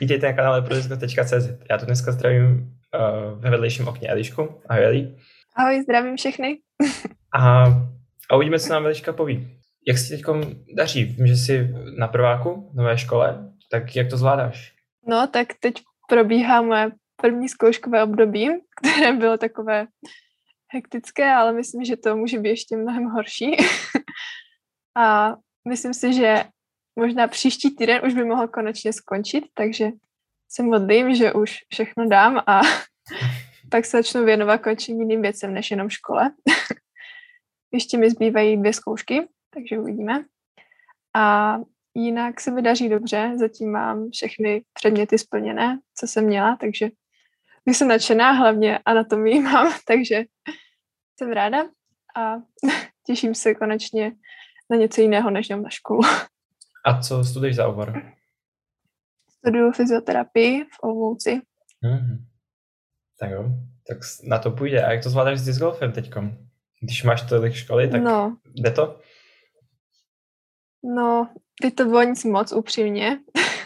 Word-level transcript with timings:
Vítejte 0.00 0.26
na 0.26 0.32
kanále 0.32 0.62
prodisko.cz. 0.62 1.48
Já 1.70 1.78
tu 1.78 1.86
dneska 1.86 2.12
zdravím 2.12 2.44
uh, 2.44 3.40
ve 3.40 3.50
vedlejším 3.50 3.88
okně 3.88 4.08
Elišku. 4.08 4.60
Ahoj 4.68 4.84
Eli. 4.84 5.16
Ahoj, 5.56 5.82
zdravím 5.82 6.16
všechny. 6.16 6.58
a, 7.34 7.64
a 8.30 8.36
uvidíme, 8.36 8.58
co 8.58 8.72
nám 8.72 8.84
Eliška 8.84 9.12
poví. 9.12 9.48
Jak 9.88 9.98
se 9.98 10.16
teď 10.16 10.24
daří? 10.76 11.04
Vím, 11.04 11.26
že 11.26 11.36
jsi 11.36 11.74
na 11.98 12.08
prváku 12.08 12.70
v 12.72 12.76
nové 12.76 12.98
škole, 12.98 13.52
tak 13.70 13.96
jak 13.96 14.10
to 14.10 14.16
zvládáš? 14.16 14.72
No, 15.08 15.26
tak 15.26 15.48
teď 15.60 15.74
probíhá 16.08 16.62
moje 16.62 16.90
první 17.16 17.48
zkouškové 17.48 18.02
období, 18.02 18.48
které 18.82 19.12
bylo 19.12 19.38
takové 19.38 19.86
hektické, 20.74 21.32
ale 21.32 21.52
myslím, 21.52 21.84
že 21.84 21.96
to 21.96 22.16
může 22.16 22.38
být 22.38 22.48
ještě 22.48 22.76
mnohem 22.76 23.04
horší. 23.04 23.56
a 24.96 25.34
myslím 25.68 25.94
si, 25.94 26.12
že 26.12 26.44
možná 26.96 27.28
příští 27.28 27.76
týden 27.76 28.06
už 28.06 28.14
by 28.14 28.24
mohl 28.24 28.48
konečně 28.48 28.92
skončit, 28.92 29.44
takže 29.54 29.90
se 30.48 30.62
modlím, 30.62 31.14
že 31.14 31.32
už 31.32 31.58
všechno 31.68 32.08
dám 32.08 32.42
a 32.46 32.60
pak 33.70 33.84
se 33.84 33.96
začnu 33.96 34.24
věnovat 34.24 34.58
konečně 34.58 34.94
jiným 34.94 35.22
věcem 35.22 35.54
než 35.54 35.70
jenom 35.70 35.88
škole. 35.88 36.32
Ještě 37.72 37.98
mi 37.98 38.10
zbývají 38.10 38.56
dvě 38.56 38.72
zkoušky, 38.72 39.28
takže 39.50 39.78
uvidíme. 39.78 40.24
A 41.16 41.56
jinak 41.94 42.40
se 42.40 42.50
mi 42.50 42.62
daří 42.62 42.88
dobře, 42.88 43.32
zatím 43.36 43.72
mám 43.72 44.10
všechny 44.10 44.62
předměty 44.72 45.18
splněné, 45.18 45.78
co 45.94 46.06
jsem 46.06 46.24
měla, 46.24 46.56
takže 46.56 46.88
jsem 47.66 47.88
nadšená, 47.88 48.32
hlavně 48.32 48.78
anatomii 48.78 49.40
mám, 49.42 49.72
takže 49.86 50.24
jsem 51.18 51.32
ráda 51.32 51.64
a 52.16 52.34
těším 53.06 53.34
se 53.34 53.54
konečně 53.54 54.12
na 54.70 54.76
něco 54.76 55.00
jiného, 55.00 55.30
než 55.30 55.50
jenom 55.50 55.62
na 55.62 55.70
školu. 55.70 56.00
A 56.86 57.02
co 57.02 57.24
studuješ 57.24 57.56
za 57.56 57.68
obor? 57.68 58.02
Studuju 59.28 59.72
fyzioterapii 59.72 60.64
v 60.64 60.82
Olomouci. 60.82 61.40
Mm-hmm. 61.84 62.24
Tak 63.20 63.30
jo, 63.30 63.44
tak 63.88 63.98
na 64.28 64.38
to 64.38 64.50
půjde. 64.50 64.84
A 64.84 64.92
jak 64.92 65.02
to 65.02 65.10
zvládáš 65.10 65.38
s 65.38 65.44
disc 65.44 65.58
golfem 65.58 65.92
teďkom? 65.92 66.38
Když 66.80 67.04
máš 67.04 67.22
tolik 67.22 67.54
školy, 67.54 67.88
tak 67.88 68.02
no. 68.02 68.36
jde 68.54 68.70
to? 68.70 69.00
No, 70.84 71.34
teď 71.62 71.74
to 71.74 71.84
bylo 71.84 72.02
nic 72.02 72.24
moc 72.24 72.52
upřímně. 72.52 73.18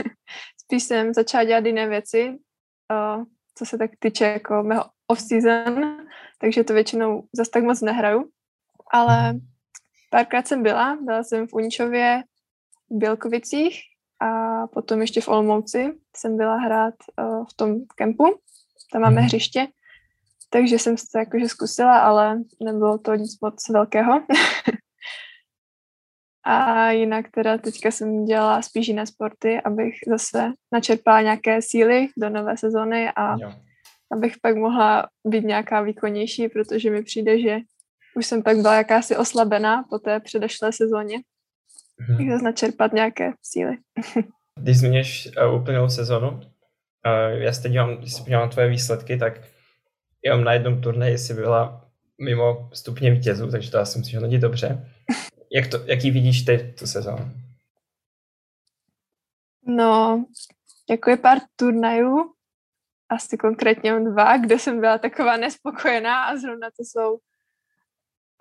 Spíš 0.64 0.83
jsem 0.83 1.14
začala 1.14 1.44
dělat 1.44 1.66
jiné 1.66 1.89
věci, 1.89 2.28
uh, 2.28 3.25
co 3.55 3.66
se 3.66 3.78
tak 3.78 3.91
týče 3.98 4.25
jako 4.25 4.62
mého 4.62 4.84
off-season, 5.12 6.06
takže 6.39 6.64
to 6.64 6.72
většinou 6.72 7.28
zase 7.33 7.50
tak 7.50 7.64
moc 7.64 7.81
nehraju. 7.81 8.31
Ale 8.92 9.33
mhm. 9.33 9.41
párkrát 10.11 10.47
jsem 10.47 10.62
byla, 10.62 10.98
byla 11.05 11.22
jsem 11.22 11.47
v 11.47 11.53
Uničově, 11.53 12.22
Bělkovicích 12.91 13.80
a 14.20 14.66
potom 14.66 15.00
ještě 15.00 15.20
v 15.20 15.28
Olomouci 15.28 15.92
jsem 16.16 16.36
byla 16.36 16.56
hrát 16.56 16.94
uh, 17.19 17.44
v 17.47 17.55
tom 17.55 17.80
kempu, 17.97 18.24
tam 18.92 19.02
máme 19.02 19.20
mhm. 19.20 19.24
hřiště, 19.24 19.66
takže 20.50 20.78
jsem 20.78 20.97
to 20.97 21.19
jakože 21.19 21.48
zkusila, 21.48 21.98
ale 21.98 22.41
nebylo 22.62 22.98
to 22.98 23.14
nic 23.14 23.41
moc 23.41 23.69
velkého. 23.69 24.22
a 26.44 26.91
jinak 26.91 27.30
teda 27.30 27.58
teďka 27.58 27.91
jsem 27.91 28.24
dělala 28.24 28.62
spíš 28.62 28.88
jiné 28.88 29.06
sporty, 29.06 29.60
abych 29.60 29.94
zase 30.08 30.52
načerpala 30.72 31.20
nějaké 31.20 31.62
síly 31.62 32.08
do 32.16 32.30
nové 32.30 32.56
sezóny 32.56 33.10
a 33.16 33.36
jo. 33.41 33.52
abych 34.12 34.34
pak 34.42 34.56
mohla 34.56 35.08
být 35.27 35.44
nějaká 35.44 35.82
výkonnější, 35.82 36.48
protože 36.48 36.91
mi 36.91 37.02
přijde, 37.02 37.41
že 37.41 37.58
už 38.16 38.27
jsem 38.27 38.42
pak 38.42 38.56
byla 38.56 38.75
jakási 38.75 39.16
oslabená 39.16 39.82
po 39.91 39.98
té 39.98 40.20
předešlé 40.20 40.72
sezóně 40.72 41.20
mm-hmm. 42.01 42.33
zase 42.33 42.45
načerpat 42.45 42.93
nějaké 42.93 43.33
síly. 43.43 43.77
Když 44.61 44.79
zmíníš 44.79 45.29
uh, 45.47 45.61
úplnou 45.61 45.89
sezonu, 45.89 46.31
uh, 46.31 47.43
já 47.43 47.53
se 47.53 47.62
teď 47.62 47.73
dívám, 47.73 47.97
když 47.97 48.12
se 48.12 48.23
podívám 48.23 48.43
na 48.43 48.48
tvoje 48.48 48.69
výsledky, 48.69 49.17
tak 49.17 49.41
jenom 50.25 50.45
na 50.45 50.53
jednom 50.53 50.81
turnaji 50.81 51.19
si 51.19 51.34
byla 51.34 51.91
mimo 52.21 52.71
stupně 52.73 53.11
vítězů, 53.11 53.51
takže 53.51 53.71
to 53.71 53.77
já 53.77 53.84
si 53.84 53.98
myslím, 53.98 54.12
že 54.12 54.21
není 54.21 54.39
dobře. 54.39 54.91
Jak 55.53 55.66
to, 55.66 55.77
jaký 55.84 56.10
vidíš 56.10 56.43
ty 56.43 56.75
tu 56.78 56.87
sezónu? 56.87 57.31
No, 59.66 60.25
jako 60.91 61.10
je 61.10 61.16
pár 61.16 61.39
turnajů, 61.56 62.33
asi 63.09 63.37
konkrétně 63.37 64.00
dva, 64.00 64.37
kde 64.37 64.59
jsem 64.59 64.81
byla 64.81 64.99
taková 64.99 65.37
nespokojená 65.37 66.25
a 66.25 66.37
zrovna 66.37 66.69
to 66.71 66.84
jsou 66.84 67.12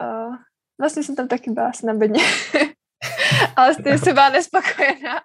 uh, 0.02 0.36
vlastně 0.80 1.04
jsem 1.04 1.16
tam 1.16 1.28
taky 1.28 1.52
byla 1.52 1.72
na 1.84 1.94
bedně. 1.94 2.24
Ale 3.60 3.74
s 3.74 3.78
tím 3.78 3.98
jsem 3.98 4.14
byla 4.14 4.30
nespokojená. 4.30 5.22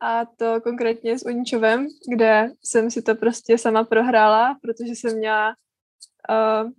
A 0.00 0.24
to 0.24 0.60
konkrétně 0.60 1.18
s 1.18 1.26
Uničovem, 1.26 1.86
kde 2.14 2.50
jsem 2.64 2.90
si 2.90 3.02
to 3.02 3.14
prostě 3.14 3.58
sama 3.58 3.84
prohrála, 3.84 4.58
protože 4.62 4.92
jsem 4.92 5.18
měla, 5.18 5.54
uh, 6.30 6.70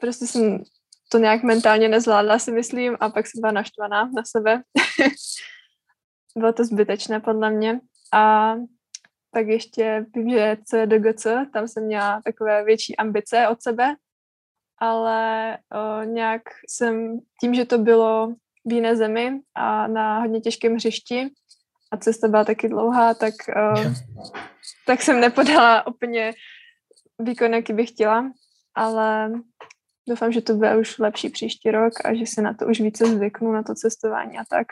prostě 0.00 0.26
jsem 0.26 0.62
to 1.08 1.18
nějak 1.18 1.42
mentálně 1.42 1.88
nezvládla, 1.88 2.38
si 2.38 2.52
myslím, 2.52 2.96
a 3.00 3.10
pak 3.10 3.26
jsem 3.26 3.40
byla 3.40 3.52
naštvaná 3.52 4.04
na 4.04 4.22
sebe. 4.24 4.62
Bylo 6.36 6.52
to 6.52 6.64
zbytečné 6.64 7.20
podle 7.20 7.50
mě. 7.50 7.80
A 8.12 8.54
tak 9.34 9.46
ještě 9.46 10.06
vím, 10.14 10.30
že 10.30 10.56
CDGC, 10.64 11.26
tam 11.52 11.68
jsem 11.68 11.84
měla 11.84 12.20
takové 12.24 12.64
větší 12.64 12.96
ambice 12.96 13.48
od 13.48 13.62
sebe, 13.62 13.96
ale 14.78 15.58
uh, 15.74 16.06
nějak 16.06 16.42
jsem, 16.68 17.20
tím, 17.40 17.54
že 17.54 17.64
to 17.64 17.78
bylo 17.78 18.34
v 18.66 18.72
jiné 18.72 18.96
zemi 18.96 19.40
a 19.54 19.86
na 19.86 20.18
hodně 20.18 20.40
těžkém 20.40 20.74
hřišti 20.74 21.28
a 21.92 21.96
cesta 21.96 22.28
byla 22.28 22.44
taky 22.44 22.68
dlouhá, 22.68 23.14
tak, 23.14 23.34
uh, 23.56 23.94
tak 24.86 25.02
jsem 25.02 25.20
nepodala 25.20 25.86
úplně 25.86 26.32
výkon, 27.18 27.54
jaký 27.54 27.72
bych 27.72 27.90
chtěla, 27.90 28.30
ale 28.74 29.32
doufám, 30.08 30.32
že 30.32 30.40
to 30.40 30.54
bude 30.54 30.76
už 30.76 30.98
lepší 30.98 31.28
příští 31.28 31.70
rok 31.70 31.92
a 32.04 32.14
že 32.14 32.26
si 32.26 32.42
na 32.42 32.54
to 32.54 32.66
už 32.66 32.80
více 32.80 33.06
zvyknu, 33.06 33.52
na 33.52 33.62
to 33.62 33.74
cestování 33.74 34.38
a 34.38 34.44
tak. 34.50 34.66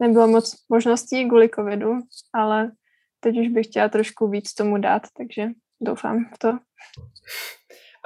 Nebylo 0.00 0.28
moc 0.28 0.54
možností 0.68 1.28
kvůli 1.28 1.48
covidu, 1.48 1.98
ale 2.34 2.72
teď 3.20 3.38
už 3.38 3.48
bych 3.48 3.66
chtěla 3.66 3.88
trošku 3.88 4.28
víc 4.28 4.54
tomu 4.54 4.78
dát, 4.78 5.02
takže 5.16 5.48
doufám 5.80 6.24
v 6.34 6.38
to. 6.38 6.58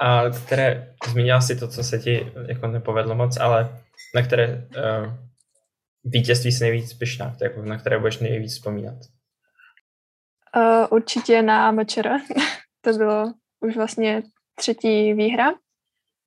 A 0.01 0.29
které, 0.45 0.95
zmínila 1.07 1.41
si 1.41 1.55
to, 1.55 1.67
co 1.67 1.83
se 1.83 1.99
ti 1.99 2.31
jako 2.47 2.67
nepovedlo 2.67 3.15
moc, 3.15 3.37
ale 3.37 3.81
na 4.15 4.21
které 4.21 4.67
uh, 4.77 5.13
vítězství 6.03 6.51
jsi 6.51 6.63
nejvíc 6.63 6.93
pyšná, 6.93 7.35
jako 7.41 7.61
na 7.61 7.77
které 7.77 7.99
budeš 7.99 8.19
nejvíc 8.19 8.53
vzpomínat? 8.53 8.97
Uh, 10.55 10.87
určitě 10.89 11.41
na 11.41 11.71
Mečera. 11.71 12.19
to 12.81 12.93
bylo 12.93 13.33
už 13.59 13.75
vlastně 13.75 14.23
třetí 14.55 15.13
výhra 15.13 15.51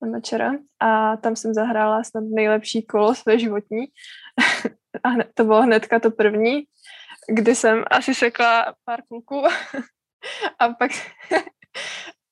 na 0.02 0.08
Mečera 0.08 0.52
a 0.80 1.16
tam 1.16 1.36
jsem 1.36 1.54
zahrála 1.54 2.04
snad 2.04 2.24
nejlepší 2.34 2.82
kolo 2.82 3.14
své 3.14 3.38
životní. 3.38 3.86
a 5.04 5.08
to 5.34 5.44
bylo 5.44 5.62
hnedka 5.62 6.00
to 6.00 6.10
první, 6.10 6.62
kdy 7.28 7.54
jsem 7.54 7.84
asi 7.90 8.14
sekla 8.14 8.74
pár 8.84 9.02
kluků 9.08 9.42
a 10.58 10.68
pak 10.68 10.90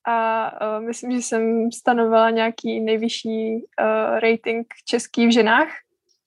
a 0.07 0.49
uh, 0.77 0.83
myslím, 0.85 1.11
že 1.11 1.17
jsem 1.17 1.71
stanovila 1.71 2.29
nějaký 2.29 2.79
nejvyšší 2.79 3.55
uh, 3.55 4.19
rating 4.19 4.67
český 4.85 5.27
v 5.27 5.33
ženách. 5.33 5.67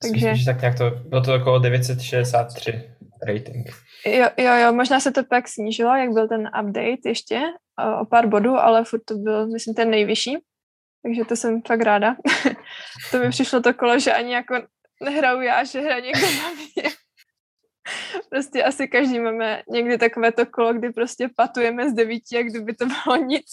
Takže... 0.02 0.14
Myslím, 0.14 0.36
že 0.36 0.44
tak 0.44 0.60
nějak 0.60 0.78
to, 0.78 0.90
bylo 0.90 1.22
to 1.22 1.34
okolo 1.34 1.58
963 1.58 2.90
rating. 3.26 3.66
Jo, 4.06 4.28
jo, 4.36 4.54
jo, 4.54 4.72
možná 4.72 5.00
se 5.00 5.12
to 5.12 5.24
pak 5.24 5.48
snížilo, 5.48 5.96
jak 5.96 6.10
byl 6.10 6.28
ten 6.28 6.50
update 6.60 7.08
ještě 7.08 7.40
uh, 7.84 8.00
o 8.00 8.04
pár 8.04 8.26
bodů, 8.26 8.54
ale 8.54 8.84
furt 8.84 9.04
to 9.04 9.14
byl, 9.14 9.46
myslím, 9.46 9.74
ten 9.74 9.90
nejvyšší. 9.90 10.38
Takže 11.02 11.24
to 11.24 11.36
jsem 11.36 11.62
fakt 11.66 11.80
ráda. 11.80 12.16
to 13.10 13.18
mi 13.18 13.30
přišlo 13.30 13.62
to 13.62 13.74
kolo, 13.74 13.98
že 13.98 14.12
ani 14.12 14.32
jako 14.32 14.54
nehraju 15.02 15.40
já, 15.40 15.64
že 15.64 15.80
hraje 15.80 16.00
někdo 16.00 16.26
na 16.26 16.50
mě. 16.50 16.90
Prostě 18.30 18.64
asi 18.64 18.88
každý 18.88 19.20
máme 19.20 19.62
někdy 19.68 19.98
takové 19.98 20.32
to 20.32 20.46
kolo, 20.46 20.72
kdy 20.72 20.92
prostě 20.92 21.28
patujeme 21.36 21.90
z 21.90 21.94
devíti, 21.94 22.36
jak 22.36 22.46
kdyby 22.46 22.74
to 22.74 22.86
bylo 23.04 23.16
nic. 23.16 23.50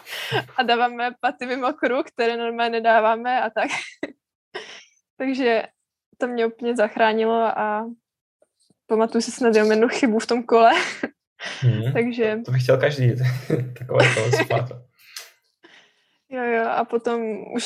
a 0.56 0.62
dáváme 0.62 1.10
paty 1.20 1.46
mimo 1.46 1.72
kruh, 1.72 2.06
které 2.14 2.36
normálně 2.36 2.70
nedáváme 2.70 3.42
a 3.42 3.50
tak. 3.50 3.68
Takže 5.16 5.62
to 6.18 6.26
mě 6.26 6.46
úplně 6.46 6.76
zachránilo 6.76 7.58
a 7.58 7.86
pamatuju 8.86 9.22
si 9.22 9.30
snad 9.30 9.54
jenom 9.54 9.70
jednu 9.70 9.88
chybu 9.88 10.18
v 10.18 10.26
tom 10.26 10.42
kole. 10.42 10.72
Hmm. 11.60 11.92
Takže... 11.92 12.38
To 12.44 12.52
bych 12.52 12.62
chtěl 12.62 12.80
každý, 12.80 13.12
takové 13.78 14.14
kolo 14.14 14.80
Jo, 16.32 16.44
jo, 16.44 16.64
a 16.68 16.84
potom 16.84 17.22
už 17.54 17.64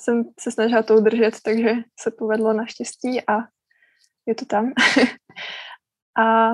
jsem 0.00 0.24
se 0.40 0.50
snažila 0.52 0.82
to 0.82 0.94
udržet, 0.94 1.34
takže 1.42 1.70
se 2.00 2.10
povedlo 2.10 2.52
naštěstí 2.52 3.20
a 3.28 3.32
je 4.26 4.34
to 4.34 4.44
tam. 4.44 4.72
A 6.18 6.50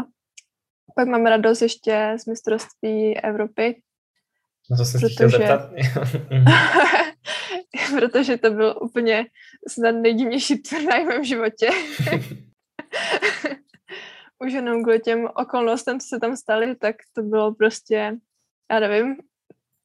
pak 0.97 1.09
mám 1.09 1.27
radost 1.27 1.63
ještě 1.63 2.17
z 2.21 2.27
mistrovství 2.27 3.21
Evropy. 3.21 3.83
No 4.71 4.77
to 4.77 4.85
jsem 4.85 5.01
protože... 5.01 5.15
chtěl 5.15 5.31
zeptat. 5.31 5.71
protože 7.99 8.37
to 8.37 8.51
byl 8.51 8.79
úplně 8.83 9.27
snad 9.69 9.93
nejdivnější 9.93 10.63
turnaj 10.63 11.05
v 11.05 11.09
mém 11.09 11.25
životě. 11.25 11.69
už 14.45 14.53
jenom 14.53 14.83
kvůli 14.83 15.01
těm 15.01 15.29
okolnostem, 15.37 16.01
co 16.01 16.07
se 16.07 16.21
tam 16.21 16.37
staly, 16.37 16.77
tak 16.77 16.97
to 17.13 17.23
bylo 17.23 17.55
prostě, 17.55 18.17
já 18.73 18.81
nevím. 18.81 19.17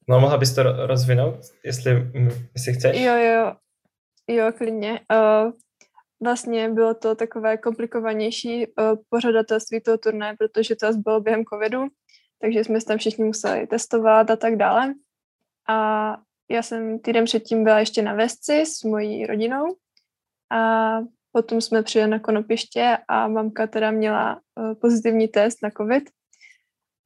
No 0.09 0.19
mohla 0.19 0.37
bys 0.37 0.55
to 0.55 0.87
rozvinout, 0.87 1.35
jestli, 1.63 1.91
jestli 2.55 2.73
chceš? 2.73 2.99
Jo, 2.99 3.15
jo, 3.15 3.55
jo, 4.27 4.51
klidně. 4.57 4.91
Uh, 4.91 5.51
vlastně 6.23 6.69
bylo 6.69 6.93
to 6.93 7.15
takové 7.15 7.57
komplikovanější 7.57 8.67
uh, 8.67 8.73
pořadatelství 9.09 9.81
toho 9.81 9.97
turné, 9.97 10.35
protože 10.37 10.75
to 10.75 10.87
bylo 10.93 11.21
během 11.21 11.45
covidu, 11.45 11.87
takže 12.41 12.59
jsme 12.59 12.81
se 12.81 12.87
tam 12.87 12.97
všichni 12.97 13.25
museli 13.25 13.67
testovat 13.67 14.31
a 14.31 14.35
tak 14.35 14.55
dále. 14.55 14.93
A 15.69 16.17
já 16.49 16.61
jsem 16.61 16.99
týden 16.99 17.25
předtím 17.25 17.63
byla 17.63 17.79
ještě 17.79 18.01
na 18.01 18.13
Vesci 18.13 18.61
s 18.65 18.83
mojí 18.83 19.25
rodinou 19.25 19.75
a 20.51 20.91
potom 21.31 21.61
jsme 21.61 21.83
přijeli 21.83 22.11
na 22.11 22.19
Konopiště 22.19 22.97
a 23.07 23.27
mamka 23.27 23.67
teda 23.67 23.91
měla 23.91 24.35
uh, 24.35 24.73
pozitivní 24.73 25.27
test 25.27 25.57
na 25.63 25.69
covid 25.77 26.03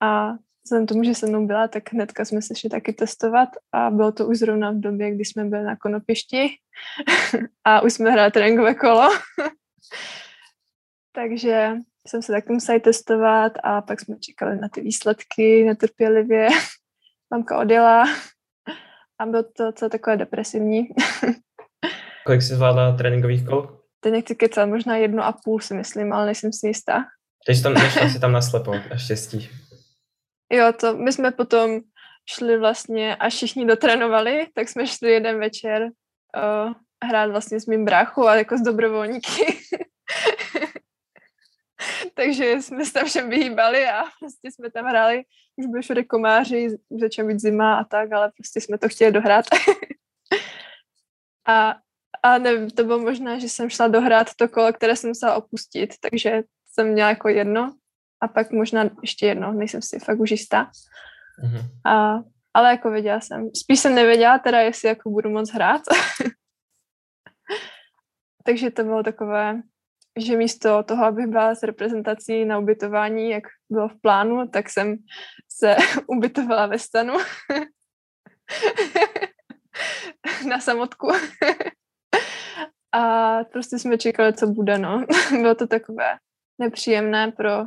a 0.02 0.34
vzhledem 0.63 0.88
tomu, 0.88 1.04
že 1.04 1.16
se 1.16 1.28
mnou 1.28 1.48
byla, 1.48 1.68
tak 1.68 1.94
hnedka 1.94 2.25
jsme 2.25 2.42
se 2.42 2.56
šli 2.56 2.69
taky 2.69 2.94
testovat 2.94 3.50
a 3.72 3.90
bylo 3.90 4.12
to 4.12 4.28
už 4.28 4.38
zrovna 4.38 4.72
v 4.72 4.80
době, 4.80 5.16
kdy 5.16 5.25
jsme 5.25 5.46
byli 5.46 5.63
na 5.63 5.75
Konopišti 5.75 6.48
a 7.63 7.81
už 7.81 7.94
jsme 7.94 8.12
hráli 8.12 8.31
tréninkové 8.31 8.75
kolo. 8.75 9.10
Takže 11.16 11.72
jsem 12.08 12.22
se 12.22 12.31
taky 12.31 12.54
musela 12.54 12.80
testovat 12.80 13.52
a 13.63 13.81
pak 13.81 14.02
jsme 14.02 14.16
čekali 14.19 14.58
na 14.58 14.69
ty 14.69 14.81
výsledky 14.81 15.63
netrpělivě. 15.63 16.48
Mamka 17.31 17.60
odjela 17.60 18.04
a 19.19 19.25
bylo 19.25 19.44
to 19.44 19.72
celé 19.72 19.90
takové 19.90 20.18
depresivní. 20.18 20.88
Kolik 22.25 22.42
jsi 22.42 22.56
zvládla 22.56 22.98
tréninkových 22.98 23.46
kol? 23.46 23.80
Teď 24.00 24.12
nechci 24.12 24.36
kecat, 24.36 24.69
možná 24.69 24.98
jedno 24.98 25.25
a 25.25 25.31
půl 25.44 25.60
si 25.60 25.74
myslím, 25.74 26.14
ale 26.14 26.25
nejsem 26.25 26.54
si 26.54 26.68
jistá. 26.68 27.04
Takže 27.46 27.64
tam 27.64 27.74
nešla 27.74 28.10
si 28.10 28.19
tam 28.19 28.31
naslepo, 28.31 28.75
naštěstí. 28.90 29.50
Jo, 30.51 30.74
to 30.74 30.98
my 30.98 31.13
jsme 31.13 31.31
potom 31.31 31.81
šli 32.25 32.57
vlastně, 32.57 33.15
až 33.15 33.36
všichni 33.36 33.65
dotrénovali, 33.65 34.48
tak 34.53 34.69
jsme 34.69 34.88
šli 34.88 35.12
jeden 35.12 35.39
večer 35.39 35.83
uh, 35.83 36.74
hrát 37.03 37.31
vlastně 37.31 37.59
s 37.59 37.65
mým 37.65 37.86
bráchou 37.86 38.27
a 38.27 38.36
jako 38.36 38.57
s 38.57 38.62
dobrovolníky. 38.62 39.59
Takže 42.13 42.62
jsme 42.62 42.86
se 42.86 42.94
tam 42.94 43.06
všem 43.06 43.30
vyhýbali 43.30 43.88
a 43.88 44.03
prostě 44.19 44.51
jsme 44.51 44.71
tam 44.71 44.86
hráli, 44.86 45.24
už 45.56 45.65
byli 45.65 45.81
všude 45.81 46.03
komáři, 46.03 46.77
začala 47.00 47.27
být 47.27 47.39
zima 47.39 47.80
a 47.80 47.83
tak, 47.83 48.12
ale 48.12 48.31
prostě 48.38 48.62
jsme 48.62 48.77
to 48.77 48.89
chtěli 48.89 49.12
dohrát. 49.12 49.45
a, 51.47 51.75
a 52.24 52.38
nevím, 52.38 52.69
to 52.69 52.83
bylo 52.83 53.00
možná, 53.00 53.39
že 53.39 53.50
jsem 53.50 53.69
šla 53.69 53.88
dohrát 53.88 54.27
to 54.36 54.47
kolo, 54.47 54.74
které 54.74 54.95
jsem 54.95 55.09
musela 55.09 55.36
opustit, 55.36 55.94
takže 56.00 56.44
jsem 56.74 56.88
měla 56.88 57.09
jako 57.09 57.30
jedno 57.30 57.75
a 58.21 58.27
pak 58.27 58.51
možná 58.51 58.89
ještě 59.01 59.25
jedno, 59.25 59.53
nejsem 59.53 59.81
si 59.81 60.00
fakt 60.00 60.19
už 60.19 60.31
jistá. 60.31 60.71
Mm-hmm. 61.44 61.91
A, 61.91 62.19
ale 62.53 62.69
jako 62.69 62.91
věděla 62.91 63.19
jsem, 63.19 63.50
spíš 63.56 63.79
jsem 63.79 63.95
nevěděla 63.95 64.39
teda, 64.39 64.59
jestli 64.59 64.89
jako 64.89 65.09
budu 65.09 65.29
moc 65.29 65.51
hrát. 65.51 65.81
Takže 68.44 68.71
to 68.71 68.83
bylo 68.83 69.03
takové, 69.03 69.62
že 70.19 70.38
místo 70.38 70.83
toho, 70.83 71.06
abych 71.06 71.27
byla 71.27 71.56
s 71.56 71.63
reprezentací 71.63 72.45
na 72.45 72.59
ubytování, 72.59 73.29
jak 73.29 73.44
bylo 73.69 73.89
v 73.89 74.01
plánu, 74.01 74.47
tak 74.47 74.69
jsem 74.69 74.97
se 75.50 75.75
ubytovala 76.07 76.65
ve 76.65 76.79
stanu 76.79 77.13
na 80.50 80.59
samotku. 80.59 81.12
a 82.91 83.44
prostě 83.44 83.79
jsme 83.79 83.97
čekali, 83.97 84.33
co 84.33 84.47
bude, 84.47 84.77
no. 84.77 85.06
bylo 85.31 85.56
to 85.56 85.68
takové 85.68 86.18
nepříjemné 86.59 87.31
pro 87.31 87.65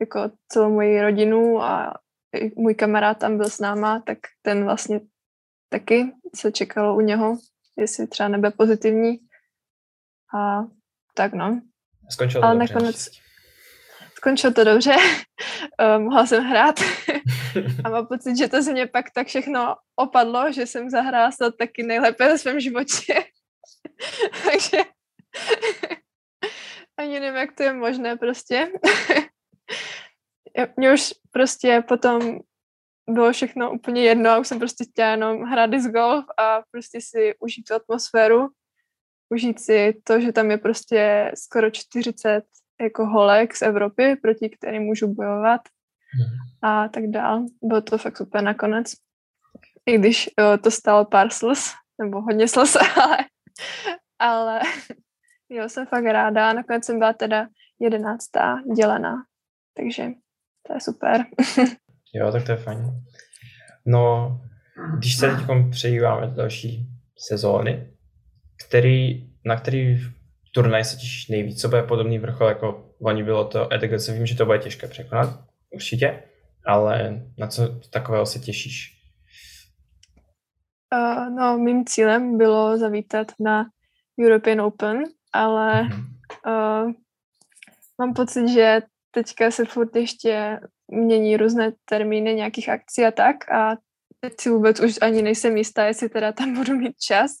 jako 0.00 0.30
celou 0.48 0.70
moji 0.70 1.02
rodinu 1.02 1.62
a 1.62 1.94
můj 2.56 2.74
kamarád 2.74 3.18
tam 3.18 3.36
byl 3.36 3.50
s 3.50 3.58
náma, 3.58 4.00
tak 4.00 4.18
ten 4.42 4.64
vlastně 4.64 5.00
taky 5.68 6.12
se 6.34 6.52
čekalo 6.52 6.96
u 6.96 7.00
něho, 7.00 7.38
jestli 7.76 8.06
třeba 8.06 8.28
nebude 8.28 8.50
pozitivní. 8.50 9.18
A 10.38 10.64
tak 11.14 11.32
no. 11.32 11.60
Skončilo 12.10 12.42
to 12.42 12.46
Ale 12.46 12.58
dobře. 12.58 12.74
nakonec 12.74 13.08
skončilo 14.26 14.52
to 14.52 14.64
dobře. 14.64 14.96
uh, 14.96 15.98
mohla 16.02 16.26
jsem 16.26 16.44
hrát 16.44 16.80
a 17.84 17.88
mám 17.88 18.06
pocit, 18.06 18.36
že 18.38 18.48
to 18.48 18.62
z 18.62 18.68
mě 18.68 18.86
pak 18.86 19.10
tak 19.10 19.26
všechno 19.26 19.76
opadlo, 19.96 20.52
že 20.52 20.66
jsem 20.66 20.90
zahrála 20.90 21.32
snad 21.32 21.54
taky 21.58 21.82
nejlépe 21.82 22.28
ve 22.28 22.38
svém 22.38 22.60
životě. 22.60 23.14
Takže 24.44 24.78
ani 26.96 27.20
nevím, 27.20 27.36
jak 27.36 27.52
to 27.52 27.62
je 27.62 27.72
možné 27.72 28.16
prostě 28.16 28.72
mě 30.76 30.92
už 30.92 31.14
prostě 31.30 31.84
potom 31.88 32.38
bylo 33.10 33.32
všechno 33.32 33.72
úplně 33.72 34.02
jedno 34.02 34.30
a 34.30 34.38
už 34.38 34.48
jsem 34.48 34.58
prostě 34.58 34.84
chtěla 34.84 35.10
jenom 35.10 35.42
hrát 35.42 35.66
disc 35.66 35.86
golf 35.86 36.24
a 36.38 36.62
prostě 36.70 36.98
si 37.00 37.34
užít 37.40 37.64
tu 37.68 37.74
atmosféru, 37.74 38.48
užít 39.28 39.60
si 39.60 40.00
to, 40.04 40.20
že 40.20 40.32
tam 40.32 40.50
je 40.50 40.58
prostě 40.58 41.32
skoro 41.34 41.70
40 41.70 42.44
jako 42.80 43.06
holek 43.06 43.56
z 43.56 43.62
Evropy, 43.62 44.16
proti 44.16 44.50
kterým 44.50 44.82
můžu 44.82 45.14
bojovat 45.14 45.60
a 46.62 46.88
tak 46.88 47.06
dál. 47.06 47.46
Bylo 47.62 47.80
to 47.80 47.98
fakt 47.98 48.16
super 48.16 48.42
nakonec. 48.42 48.92
I 49.86 49.98
když 49.98 50.30
jo, 50.38 50.58
to 50.58 50.70
stalo 50.70 51.04
pár 51.04 51.30
slz, 51.30 51.72
nebo 52.00 52.20
hodně 52.20 52.48
slz, 52.48 52.76
ale, 52.96 53.18
ale 54.18 54.60
jo, 55.48 55.68
jsem 55.68 55.86
fakt 55.86 56.04
ráda. 56.04 56.52
Nakonec 56.52 56.84
jsem 56.84 56.98
byla 56.98 57.12
teda 57.12 57.48
jedenáctá 57.78 58.62
dělená, 58.76 59.16
takže 59.74 60.10
to 60.66 60.74
je 60.74 60.80
super. 60.80 61.24
jo, 62.14 62.32
tak 62.32 62.44
to 62.44 62.52
je 62.52 62.58
fajn. 62.58 62.78
No, 63.86 64.40
když 64.98 65.16
se 65.16 65.30
teď 65.30 65.46
přejíváme 65.70 66.26
do 66.26 66.34
další 66.34 66.88
sezóny, 67.18 67.90
který, 68.66 69.30
na 69.44 69.56
který 69.56 69.98
turnaj 70.54 70.84
se 70.84 70.96
těšíš 70.96 71.28
nejvíc? 71.28 71.60
Co 71.60 71.68
bude 71.68 71.82
podobný 71.82 72.18
vrchol, 72.18 72.48
jako 72.48 72.94
loni 73.00 73.24
bylo 73.24 73.44
to 73.44 73.72
EDGC? 73.72 74.08
Vím, 74.08 74.26
že 74.26 74.36
to 74.36 74.46
bude 74.46 74.58
těžké 74.58 74.88
překonat, 74.88 75.40
určitě, 75.70 76.22
ale 76.66 77.22
na 77.38 77.46
co 77.46 77.80
takového 77.90 78.26
se 78.26 78.38
těšíš? 78.38 78.92
Uh, 80.94 81.30
no, 81.30 81.58
mým 81.58 81.84
cílem 81.84 82.38
bylo 82.38 82.78
zavítat 82.78 83.26
na 83.40 83.66
European 84.24 84.60
Open, 84.60 85.02
ale 85.32 85.88
uh, 86.46 86.92
mám 87.98 88.14
pocit, 88.16 88.48
že 88.48 88.80
teďka 89.16 89.50
se 89.50 89.64
furt 89.64 89.96
ještě 89.96 90.60
mění 90.88 91.36
různé 91.36 91.72
termíny 91.84 92.34
nějakých 92.34 92.68
akcí 92.68 93.04
a 93.04 93.10
tak 93.10 93.50
a 93.50 93.76
teď 94.20 94.32
si 94.40 94.50
vůbec 94.50 94.80
už 94.80 94.98
ani 95.00 95.22
nejsem 95.22 95.56
jistá, 95.56 95.84
jestli 95.84 96.08
teda 96.08 96.32
tam 96.32 96.54
budu 96.58 96.76
mít 96.76 96.98
čas. 96.98 97.32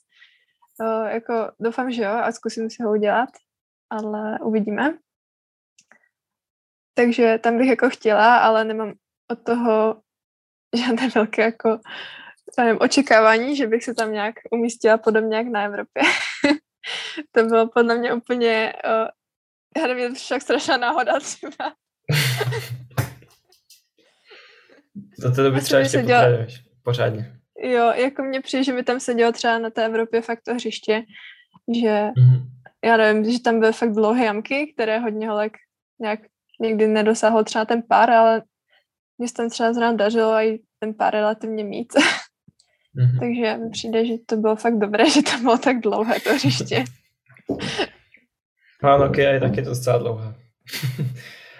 Uh, 0.80 1.06
jako 1.06 1.52
doufám, 1.60 1.92
že 1.92 2.02
jo 2.02 2.10
a 2.10 2.32
zkusím 2.32 2.70
si 2.70 2.82
ho 2.82 2.90
udělat, 2.90 3.28
ale 3.90 4.38
uvidíme. 4.42 4.98
Takže 6.94 7.38
tam 7.38 7.58
bych 7.58 7.68
jako 7.68 7.90
chtěla, 7.90 8.38
ale 8.38 8.64
nemám 8.64 8.92
od 9.30 9.44
toho 9.44 10.02
žádné 10.76 11.08
velké 11.08 11.42
jako 11.42 11.80
nevím, 12.58 12.78
očekávání, 12.80 13.56
že 13.56 13.66
bych 13.66 13.84
se 13.84 13.94
tam 13.94 14.12
nějak 14.12 14.34
umístila 14.50 14.98
podobně 14.98 15.36
jak 15.36 15.46
na 15.46 15.64
Evropě. 15.64 16.02
to 17.32 17.44
bylo 17.44 17.68
podle 17.68 17.98
mě 17.98 18.14
úplně 18.14 18.72
uh, 18.84 19.08
já 19.76 19.86
nevím, 19.86 20.14
však 20.14 20.42
strašná 20.42 20.76
náhoda 20.76 21.20
třeba. 21.20 21.72
Za 25.18 25.34
to 25.34 25.50
by 25.50 25.60
třeba 25.60 25.78
ještě 25.78 25.98
seděl... 25.98 26.46
pořádně. 26.82 27.32
Jo, 27.62 27.92
jako 27.94 28.22
mě 28.22 28.40
přijde, 28.40 28.64
že 28.64 28.72
by 28.72 28.82
tam 28.82 29.00
sedělo 29.00 29.32
třeba 29.32 29.58
na 29.58 29.70
té 29.70 29.86
Evropě 29.86 30.22
fakt 30.22 30.40
to 30.42 30.54
hřiště, 30.54 31.02
že 31.82 31.88
mm-hmm. 31.90 32.42
já 32.84 32.96
nevím, 32.96 33.32
že 33.32 33.40
tam 33.40 33.60
byly 33.60 33.72
fakt 33.72 33.92
dlouhé 33.92 34.24
jamky, 34.24 34.72
které 34.74 34.98
hodně 34.98 35.28
holek 35.28 35.52
nějak 36.00 36.20
nikdy 36.60 36.86
nedosáhl 36.86 37.44
třeba 37.44 37.64
ten 37.64 37.82
pár, 37.88 38.10
ale 38.10 38.42
mě 39.18 39.28
se 39.28 39.34
tam 39.34 39.50
třeba 39.50 39.72
zrovna 39.72 39.92
dařilo 39.92 40.32
i 40.32 40.60
ten 40.78 40.94
pár 40.94 41.12
relativně 41.12 41.64
mít. 41.64 41.92
Mm-hmm. 41.94 43.18
Takže 43.20 43.56
mi 43.56 43.70
přijde, 43.70 44.06
že 44.06 44.14
to 44.26 44.36
bylo 44.36 44.56
fakt 44.56 44.78
dobré, 44.78 45.10
že 45.10 45.22
tam 45.22 45.42
bylo 45.42 45.58
tak 45.58 45.80
dlouhé 45.80 46.20
to 46.20 46.34
hřiště. 46.34 46.84
No, 48.86 48.98
Nokia 48.98 49.30
je 49.30 49.40
taky 49.40 49.62
docela 49.62 49.98
dlouhá. 49.98 50.34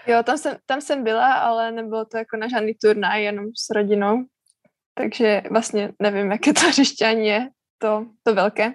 jo, 0.07 0.23
tam 0.23 0.37
jsem, 0.37 0.57
tam 0.65 0.81
jsem 0.81 1.03
byla, 1.03 1.33
ale 1.33 1.71
nebylo 1.71 2.05
to 2.05 2.17
jako 2.17 2.37
na 2.37 2.47
žádný 2.47 2.73
turnaj, 2.73 3.23
jenom 3.23 3.45
s 3.45 3.75
rodinou. 3.75 4.25
Takže 4.97 5.41
vlastně 5.51 5.91
nevím, 6.01 6.31
jaké 6.31 6.53
to 6.53 6.61
hřiště 6.67 7.05
ani 7.05 7.27
je, 7.27 7.49
to, 7.77 8.05
to 8.23 8.35
velké. 8.35 8.69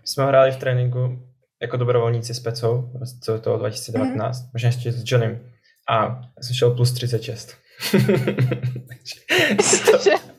My 0.00 0.06
jsme 0.06 0.26
hráli 0.26 0.52
v 0.52 0.56
tréninku 0.56 1.18
jako 1.62 1.76
dobrovolníci 1.76 2.34
s 2.34 2.40
Pecou, 2.40 2.90
co 3.22 3.38
toho 3.38 3.58
2019, 3.58 4.42
mm-hmm. 4.42 4.50
možná 4.52 4.66
ještě 4.66 4.92
s 4.92 5.12
Johnem. 5.12 5.50
A 5.88 6.04
já 6.04 6.42
jsem 6.42 6.54
šel 6.54 6.70
plus 6.70 6.92
36. 6.92 7.56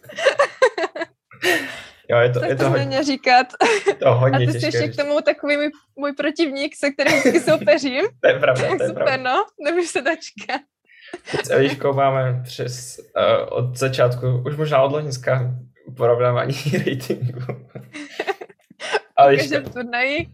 Jo, 2.09 2.17
je 2.17 2.29
to, 2.29 2.39
tak 2.39 2.49
je 2.49 2.55
to, 2.55 2.63
to, 2.63 2.69
hodně, 2.69 3.03
říkat. 3.03 3.47
to 3.99 4.13
hodně 4.13 4.47
A 4.47 4.51
ty 4.51 4.59
jsi 4.59 4.65
ještě 4.65 4.87
k 4.87 4.95
tomu 4.95 5.21
takový 5.21 5.57
můj, 5.57 5.71
můj 5.95 6.13
protivník, 6.13 6.75
se 6.75 6.91
kterým 6.91 7.19
vždycky 7.19 7.39
soupeřím. 7.39 8.05
To 8.21 8.27
je 8.27 8.39
pravda, 8.39 8.67
to 8.67 8.83
je 8.83 8.89
Super, 8.89 9.03
pravda. 9.03 9.17
no, 9.17 9.45
nemůžu 9.63 9.87
se. 9.87 10.01
Teď 10.01 10.19
s 11.43 11.49
Eliškou 11.49 11.93
máme 11.93 12.41
přes 12.43 12.99
uh, 12.99 13.57
od 13.57 13.77
začátku, 13.77 14.43
už 14.45 14.55
možná 14.55 14.81
od 14.81 14.91
loňska, 14.91 15.55
porovnávání 15.97 16.53
ratingu. 16.73 17.39
V 19.17 19.19
Eliška, 19.19 19.43
každém 19.43 19.73
turnaji. 19.73 20.27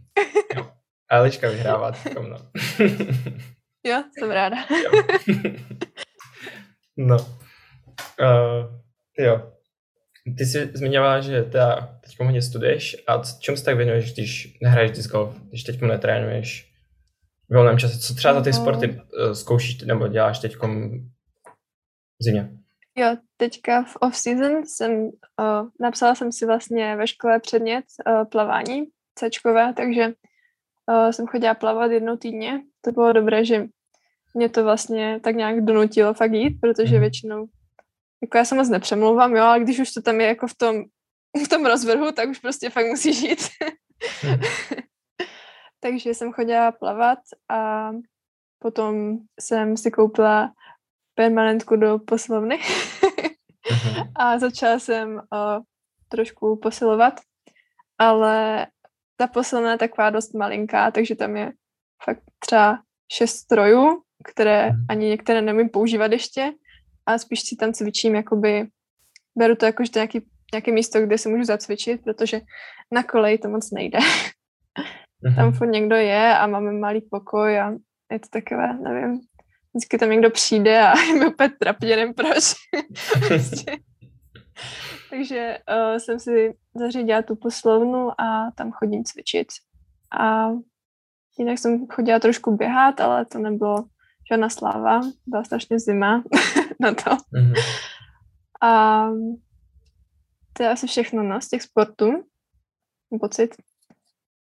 Eliška 1.12 1.50
vyhrává 1.50 1.92
teďkom, 1.92 2.30
no. 2.30 2.38
Jo, 3.84 4.03
jsem 4.18 4.32
ráda. 4.32 4.58
Jo. 4.84 5.03
no. 6.98 7.18
Uh, 7.18 8.80
jo. 9.20 9.51
Ty 10.38 10.46
jsi 10.46 10.72
zmiňovala, 10.74 11.22
že 11.22 11.44
teda 11.44 12.00
teď 12.03 12.20
hodně 12.20 12.42
studuješ 12.42 12.98
a 13.08 13.22
čemu 13.39 13.58
se 13.58 13.63
tak 13.65 13.77
věnuješ, 13.77 14.13
když 14.13 14.58
nehraješ 14.62 14.92
disc 14.92 15.10
golf, 15.12 15.39
když 15.42 15.63
teď 15.63 15.82
netrénuješ 15.82 16.72
v 17.50 17.56
volném 17.56 17.77
čase? 17.77 18.00
Co 18.00 18.13
třeba 18.15 18.34
za 18.34 18.42
ty 18.42 18.50
No. 18.50 18.56
sporty 18.56 18.88
uh, 18.89 19.32
zkoušíš 19.34 19.82
nebo 19.82 20.08
děláš 20.08 20.39
teď 20.39 20.56
v 20.56 22.24
zimě? 22.24 22.50
Jo, 22.96 23.18
teďka 23.38 23.84
v 23.84 23.96
off-season 23.96 24.62
jsem, 24.65 24.92
uh, 25.03 25.10
napsala 25.80 26.15
jsem 26.15 26.32
si 26.32 26.46
vlastně 26.46 26.96
ve 26.96 27.08
škole 27.08 27.39
předmět 27.39 27.86
uh, 28.08 28.25
plavání, 28.30 28.84
Cčkové, 29.15 29.74
takže 29.74 30.06
uh, 30.06 31.10
jsem 31.12 31.27
chodila 31.27 31.53
plavat 31.53 31.92
jednou 31.92 32.18
týdně. 32.18 32.62
To 32.82 32.92
bylo 32.92 33.13
dobré, 33.13 33.46
že 33.46 33.65
mě 34.34 34.50
to 34.50 34.63
vlastně 34.63 35.20
tak 35.24 35.36
nějak 35.36 35.62
donutilo 35.65 36.13
fakt 36.13 36.34
jít, 36.34 36.58
protože 36.62 36.92
Mhm. 36.96 37.01
většinou, 37.01 37.46
jako 38.24 38.38
já 38.38 38.46
se 38.46 38.56
moc 38.56 38.70
nepřemlouvám, 38.70 39.36
jo, 39.36 39.44
ale 39.44 39.60
když 39.60 39.80
už 39.80 39.92
to 39.92 40.01
tam 40.01 40.22
je 40.22 40.27
jako 40.27 40.48
v 40.48 40.56
tom, 40.56 40.84
v 41.46 41.48
tom 41.48 41.65
rozvrhu, 41.65 42.12
tak 42.12 42.30
už 42.30 42.39
prostě 42.39 42.70
fakt 42.70 42.86
musíš 42.88 43.22
jít. 43.22 43.39
Mhm. 44.24 44.39
takže 45.80 46.13
jsem 46.13 46.34
chodila 46.34 46.72
plavat 46.72 47.20
a 47.50 47.89
potom 48.60 49.18
jsem 49.39 49.77
si 49.77 49.92
koupila 49.92 50.53
permanentku 51.15 51.75
do 51.75 52.00
poslovny 52.00 52.60
Mhm. 53.72 54.12
a 54.15 54.39
začala 54.39 54.80
jsem 54.80 55.15
uh, 55.15 55.63
trošku 56.10 56.60
posilovat, 56.62 57.20
ale 57.98 58.68
ta 59.15 59.27
posilovna 59.27 59.72
je 59.72 59.77
taková 59.77 60.10
dost 60.10 60.34
malinká, 60.34 60.92
takže 60.92 61.15
tam 61.15 61.36
je 61.38 61.51
fakt 62.03 62.24
třeba 62.39 62.80
šest 63.12 63.36
strojů, 63.36 64.01
které 64.24 64.70
Mhm. 64.70 64.86
ani 64.89 65.10
některé 65.10 65.42
nemím 65.42 65.70
používat 65.70 66.12
ještě 66.12 66.53
a 67.06 67.18
spíš 67.18 67.42
si 67.42 67.56
tam 67.56 67.74
cvičím, 67.74 68.16
jakoby 68.16 68.68
beru 69.38 69.56
to 69.56 69.66
jako, 69.66 69.86
že 69.86 69.92
to 69.92 70.00
je 70.00 70.02
nějaký, 70.02 70.28
nějaké 70.54 70.72
místo, 70.72 71.02
kde 71.02 71.18
si 71.18 71.30
můžu 71.30 71.44
zacvičit, 71.44 72.04
protože 72.04 72.42
na 72.92 73.04
koleji 73.04 73.38
to 73.38 73.50
moc 73.50 73.72
nejde. 73.72 74.00
Tam 75.36 75.46
Mhm. 75.48 75.54
furt 75.54 75.68
někdo 75.68 75.96
je 75.96 76.38
a 76.38 76.48
máme 76.48 76.72
malý 76.72 77.02
pokoj 77.02 77.60
a 77.60 77.72
je 78.12 78.20
to 78.20 78.28
takové, 78.30 78.74
nevím, 78.80 79.20
vždycky 79.74 79.98
tam 79.98 80.10
někdo 80.10 80.30
přijde 80.30 80.80
a 80.82 81.00
je 81.08 81.20
mi 81.20 81.26
úplně 81.28 81.50
trapně, 81.60 81.96
nevím 81.96 82.14
proč. 82.14 82.44
Prostě. 83.28 83.78
Takže 85.10 85.58
uh, 85.70 85.98
jsem 85.98 86.20
si 86.20 86.54
zařídila 86.76 87.22
tu 87.22 87.36
poslovnu 87.36 88.22
a 88.22 88.52
tam 88.56 88.72
chodím 88.72 89.04
cvičit. 89.04 89.48
A 90.20 90.50
jinak 91.40 91.58
jsem 91.60 91.88
chodila 91.88 92.20
trošku 92.20 92.56
běhat, 92.58 93.02
ale 93.02 93.26
to 93.26 93.40
nebylo 93.40 93.86
žádná 94.32 94.50
sláva, 94.50 95.02
byla 95.26 95.44
strašně 95.44 95.80
zima 95.80 96.24
na 96.84 96.94
to. 96.94 97.18
Mhm. 97.32 97.54
A 98.62 99.04
to 100.54 100.63
je 100.63 100.70
asi 100.70 100.88
všechno 100.88 101.24
no, 101.24 101.42
z 101.42 101.48
těch 101.48 101.62
sportů. 101.62 102.12
Mám 103.12 103.20
pocit. 103.20 103.56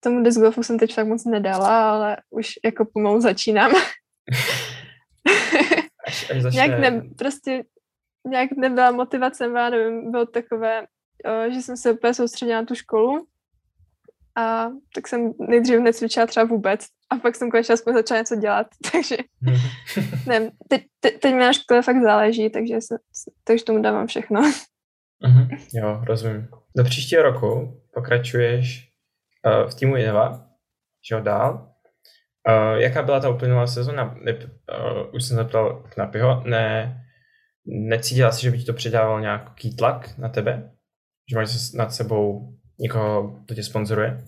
Tomu 0.01 0.23
disc 0.23 0.39
golfu 0.39 0.63
jsem 0.63 0.79
teď 0.79 0.95
fakt 0.95 1.07
moc 1.07 1.25
nedala, 1.25 1.91
ale 1.91 2.17
už 2.31 2.53
jako 2.65 2.87
pomalu 2.93 3.21
začínám. 3.21 3.73
Až, 6.07 6.31
až 6.31 6.43
začne... 6.43 6.57
nějak 6.57 6.81
ne, 6.81 7.03
prostě 7.19 7.65
nějak 8.29 8.51
nebyla 8.57 8.91
motivace, 8.91 9.45
já 9.45 9.71
nevím, 9.71 10.11
bylo 10.11 10.27
takové, 10.27 10.87
o, 11.25 11.51
že 11.51 11.63
jsem 11.63 11.77
se 11.77 11.93
úplně 11.93 12.15
soustředila 12.15 12.61
na 12.61 12.67
tu 12.67 12.75
školu 12.75 13.27
a 14.37 14.69
tak 14.95 15.09
jsem 15.09 15.33
nejdřív 15.49 15.81
necvičila 15.81 16.27
třeba 16.27 16.47
vůbec 16.47 16.87
a 17.11 17.17
pak 17.17 17.37
jsem 17.37 17.51
konečně 17.51 17.75
aspoň 17.75 17.95
začala 17.95 18.21
něco 18.21 18.37
dělat, 18.37 18.67
takže 18.93 19.17
Mhm. 19.43 19.57
nevím, 20.27 20.51
teď, 20.69 20.83
te, 21.01 21.11
teď 21.11 21.35
mi 21.35 21.41
na 21.41 21.53
škole 21.53 21.83
fakt 21.83 22.03
záleží, 22.03 22.51
takže, 22.51 22.81
se, 22.81 22.97
takže 23.45 23.65
tomu 23.65 23.83
dávám 23.83 24.07
všechno. 24.07 24.41
Mhm. 25.27 25.49
Jo, 25.75 26.01
rozumím. 26.05 26.49
Do 26.77 26.85
příštího 26.85 27.23
roku 27.23 27.81
pokračuješ 27.95 28.89
uh, 29.47 29.71
v 29.71 29.75
týmu 29.75 29.97
Innova, 29.97 30.47
že 31.09 31.15
jo, 31.15 31.21
dál. 31.21 31.75
Uh, 32.49 32.79
jaká 32.81 33.03
byla 33.03 33.21
ta 33.21 33.29
uplynulá 33.29 33.67
sezona? 33.67 34.17
Ne, 34.23 34.33
uh, 34.35 35.15
už 35.15 35.25
jsem 35.25 35.37
zeptal 35.37 35.85
Knapyho, 35.89 36.43
ne, 36.47 36.97
necítila 37.67 38.33
jsi, 38.33 38.43
že 38.43 38.51
by 38.51 38.59
ti 38.59 38.65
to 38.65 38.73
předával 38.73 39.21
nějaký 39.21 39.77
tlak 39.77 40.19
na 40.19 40.29
tebe? 40.29 40.73
Že 41.31 41.37
máš 41.37 41.73
nad 41.73 41.95
sebou 41.95 42.55
někoho, 42.81 43.41
kdo 43.47 43.55
tě 43.55 43.63
sponzoruje? 43.63 44.25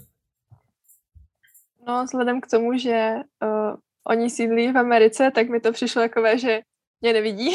No, 1.87 2.05
vzhledem 2.05 2.41
k 2.41 2.47
tomu, 2.47 2.79
že 2.79 3.15
uh, 3.43 3.75
oni 4.07 4.31
sídlí 4.31 4.73
v 4.73 4.79
Americe, 4.79 5.31
tak 5.31 5.49
mi 5.49 5.61
to 5.61 5.73
přišlo 5.73 6.03
takové, 6.03 6.39
že 6.39 6.61
mě 7.01 7.13
nevidí. 7.13 7.51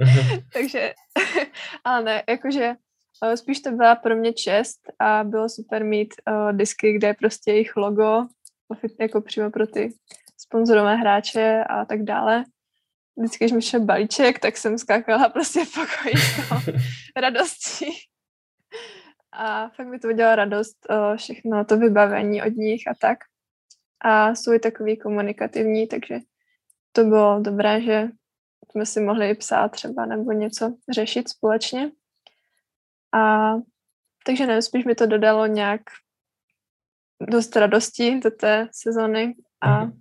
Mhm. 0.00 0.40
Takže, 0.52 0.94
ale 1.84 2.02
ne, 2.02 2.22
jakože 2.28 2.74
uh, 3.24 3.34
spíš 3.34 3.60
to 3.60 3.70
byla 3.70 3.94
pro 3.94 4.16
mě 4.16 4.32
čest 4.32 4.80
a 4.98 5.24
bylo 5.24 5.48
super 5.48 5.84
mít 5.84 6.14
uh, 6.30 6.52
disky, 6.52 6.92
kde 6.92 7.08
je 7.08 7.14
prostě 7.14 7.52
jejich 7.52 7.76
logo, 7.76 8.26
jako 9.00 9.20
přímo 9.20 9.50
pro 9.50 9.66
ty 9.66 9.94
sponzorové 10.38 10.96
hráče 10.96 11.64
a 11.64 11.84
tak 11.84 12.02
dále. 12.02 12.44
Vždycky, 13.18 13.44
když 13.44 13.52
mi 13.52 13.62
šel 13.62 13.80
balíček, 13.80 14.38
tak 14.38 14.56
jsem 14.56 14.78
skákala 14.78 15.28
prostě 15.32 15.64
v 15.64 15.74
pokoji 15.74 16.14
toho 16.48 16.78
radostí. 17.16 17.86
A 19.38 19.68
fakt 19.68 19.86
mi 19.86 19.98
to 19.98 20.08
udělalo 20.08 20.36
radost, 20.36 20.76
všechno 21.16 21.64
to 21.64 21.76
vybavení 21.78 22.42
od 22.42 22.52
nich 22.56 22.82
a 22.88 22.94
tak. 23.00 23.18
A 24.00 24.34
jsou 24.34 24.52
i 24.52 24.58
takový 24.58 24.96
komunikativní, 24.98 25.86
takže 25.88 26.18
to 26.92 27.04
bylo 27.04 27.40
dobré, 27.40 27.82
že 27.82 28.08
jsme 28.70 28.86
si 28.86 29.00
mohli 29.00 29.34
psát 29.34 29.68
třeba 29.68 30.06
nebo 30.06 30.32
něco 30.32 30.76
řešit 30.94 31.28
společně. 31.28 31.90
A 33.14 33.52
takže 34.26 34.46
nevím, 34.46 34.62
spíš 34.62 34.84
mi 34.84 34.94
to 34.94 35.06
dodalo 35.06 35.46
nějak 35.46 35.80
dost 37.30 37.56
radosti 37.56 38.20
do 38.20 38.30
té 38.30 38.68
sezony 38.72 39.34
a, 39.60 39.84
Mhm. 39.84 40.00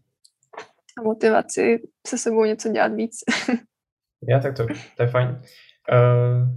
a 0.99 1.01
motivaci 1.03 1.87
se 2.07 2.17
sebou 2.17 2.45
něco 2.45 2.69
dělat 2.69 2.93
víc. 2.93 3.19
Já 4.29 4.39
tak 4.39 4.57
to, 4.57 4.67
to 4.97 5.03
je 5.03 5.09
fajn. 5.09 5.27
Uh, 5.29 6.47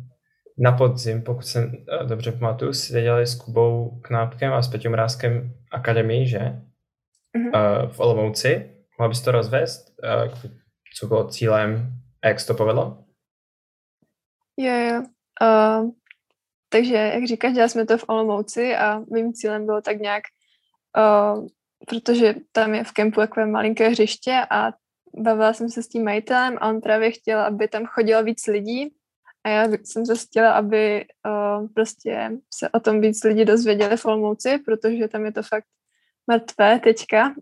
na 0.58 0.72
podzim, 0.72 1.22
pokud 1.22 1.42
se 1.42 1.66
uh, 1.66 2.08
dobře 2.08 2.32
pamatuju, 2.32 2.72
jste 2.72 3.02
dělali 3.02 3.26
s 3.26 3.34
Kubou 3.34 4.00
Knápkem 4.02 4.52
a 4.52 4.62
s 4.62 4.68
Peťou 4.68 4.90
Mrázkem 4.90 5.54
akademii, 5.72 6.26
že? 6.26 6.38
Mhm. 7.36 7.46
Uh, 7.46 7.92
v 7.92 8.00
Olomouci. 8.00 8.70
Mohla 8.98 9.08
bys 9.08 9.20
to 9.20 9.32
rozvést? 9.32 9.94
Uh, 10.04 10.50
co 10.98 11.06
bylo 11.06 11.28
cílem 11.28 11.92
a 12.22 12.28
jak 12.28 12.40
se 12.40 12.46
to 12.46 12.54
povedlo? 12.54 13.04
Jo, 14.56 14.74
jo. 14.74 15.02
Uh, 15.42 15.90
takže, 16.68 16.94
jak 16.94 17.24
říkáš, 17.24 17.52
dělali 17.52 17.70
jsme 17.70 17.86
to 17.86 17.98
v 17.98 18.04
Olomouci 18.08 18.76
a 18.76 19.02
mým 19.12 19.32
cílem 19.32 19.66
bylo 19.66 19.80
tak 19.82 19.98
nějak, 19.98 20.22
uh, 20.98 21.46
protože 21.86 22.34
tam 22.52 22.74
je 22.74 22.84
v 22.84 22.92
kempu 22.92 23.20
takové 23.20 23.46
malinké 23.46 23.88
hřiště 23.88 24.46
a 24.50 24.72
bavila 25.16 25.52
jsem 25.52 25.68
se 25.68 25.82
s 25.82 25.88
tím 25.88 26.04
majitelem 26.04 26.58
a 26.60 26.68
on 26.68 26.80
právě 26.80 27.10
chtěl, 27.10 27.40
aby 27.40 27.68
tam 27.68 27.86
chodilo 27.86 28.22
víc 28.22 28.46
lidí 28.46 28.97
a 29.44 29.48
já 29.48 29.68
jsem 29.84 30.06
zase 30.06 30.26
chtěla, 30.26 30.52
aby 30.52 31.04
uh, 31.26 31.68
prostě 31.74 32.30
se 32.54 32.68
o 32.68 32.80
tom 32.80 33.00
víc 33.00 33.24
lidí 33.24 33.44
dozvěděli 33.44 33.96
v 33.96 34.04
Olomouci, 34.04 34.58
protože 34.58 35.08
tam 35.08 35.24
je 35.24 35.32
to 35.32 35.42
fakt 35.42 35.64
mrtvé 36.30 36.80
teďka. 36.80 37.34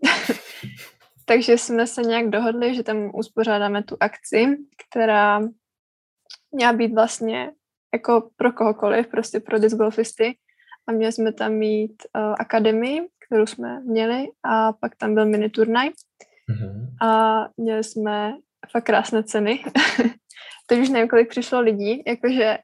Takže 1.25 1.57
jsme 1.57 1.87
se 1.87 2.01
nějak 2.01 2.29
dohodli, 2.29 2.75
že 2.75 2.83
tam 2.83 3.11
uspořádáme 3.13 3.83
tu 3.83 3.97
akci, 3.99 4.57
která 4.87 5.41
měla 6.51 6.73
být 6.73 6.93
vlastně 6.93 7.51
jako 7.93 8.29
pro 8.35 8.51
kohokoliv, 8.51 9.07
prostě 9.07 9.39
pro 9.39 9.59
disc 9.59 9.75
golfisty. 9.75 10.37
A 10.87 10.91
měli 10.91 11.11
jsme 11.11 11.33
tam 11.33 11.51
mít 11.51 12.03
uh, 12.17 12.35
akademii, 12.39 13.01
kterou 13.27 13.45
jsme 13.45 13.79
měli 13.83 14.27
a 14.43 14.73
pak 14.73 14.95
tam 14.95 15.13
byl 15.13 15.25
mini 15.25 15.49
turnaj 15.49 15.89
Mhm. 16.49 16.95
a 17.01 17.39
měli 17.57 17.83
jsme 17.83 18.33
fakt 18.71 18.83
krásné 18.83 19.23
ceny. 19.23 19.63
Teď 20.69 20.79
už 20.79 20.89
nevím, 20.89 21.07
kolik 21.07 21.29
přišlo 21.29 21.59
lidí, 21.59 22.03
jakože 22.07 22.57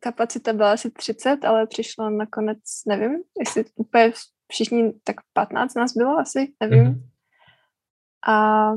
kapacita 0.00 0.52
byla 0.52 0.72
asi 0.72 0.90
30, 0.90 1.44
ale 1.44 1.66
přišlo 1.66 2.10
nakonec, 2.10 2.58
nevím, 2.86 3.22
jestli 3.38 3.64
úplně 3.74 4.12
všichni, 4.52 4.92
tak 5.04 5.16
15 5.32 5.74
nás 5.74 5.96
bylo 5.96 6.18
asi, 6.18 6.52
nevím. 6.60 6.84
Mhm. 6.84 7.08
A 8.26 8.72